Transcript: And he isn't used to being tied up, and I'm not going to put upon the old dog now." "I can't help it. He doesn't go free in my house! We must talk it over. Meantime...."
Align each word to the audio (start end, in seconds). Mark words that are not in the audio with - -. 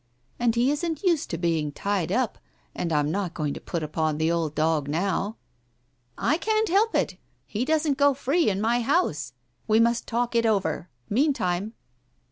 And 0.39 0.55
he 0.55 0.71
isn't 0.71 1.03
used 1.03 1.29
to 1.29 1.37
being 1.37 1.71
tied 1.71 2.11
up, 2.11 2.39
and 2.73 2.91
I'm 2.91 3.11
not 3.11 3.35
going 3.35 3.53
to 3.53 3.61
put 3.61 3.83
upon 3.83 4.17
the 4.17 4.31
old 4.31 4.55
dog 4.55 4.87
now." 4.87 5.37
"I 6.17 6.39
can't 6.39 6.69
help 6.69 6.95
it. 6.95 7.17
He 7.45 7.65
doesn't 7.65 7.99
go 7.99 8.15
free 8.15 8.49
in 8.49 8.59
my 8.59 8.81
house! 8.81 9.33
We 9.67 9.79
must 9.79 10.07
talk 10.07 10.33
it 10.35 10.47
over. 10.47 10.89
Meantime...." 11.07 11.73